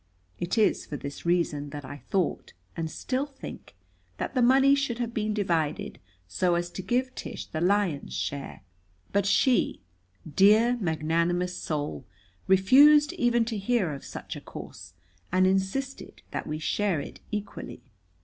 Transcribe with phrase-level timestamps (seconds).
[0.39, 3.75] It is for this reason that I thought, and still think,
[4.17, 8.63] that the money should have been divided so as to give Tish the lion's share.
[9.13, 9.79] But she,
[10.35, 12.03] dear, magnanimous soul,
[12.47, 14.93] refused even to hear of such a course,
[15.31, 17.83] and insisted that we share it equally.